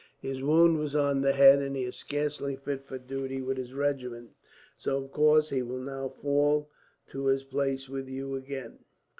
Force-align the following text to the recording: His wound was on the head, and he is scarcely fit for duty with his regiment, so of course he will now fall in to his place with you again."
His 0.17 0.41
wound 0.41 0.77
was 0.79 0.95
on 0.95 1.21
the 1.21 1.33
head, 1.33 1.61
and 1.61 1.75
he 1.75 1.83
is 1.83 1.95
scarcely 1.95 2.55
fit 2.55 2.87
for 2.87 2.97
duty 2.97 3.39
with 3.39 3.57
his 3.57 3.71
regiment, 3.75 4.31
so 4.75 4.97
of 4.97 5.11
course 5.11 5.49
he 5.51 5.61
will 5.61 5.77
now 5.77 6.09
fall 6.09 6.57
in 7.07 7.11
to 7.11 7.25
his 7.27 7.43
place 7.43 7.87
with 7.87 8.09
you 8.09 8.33
again." 8.33 8.79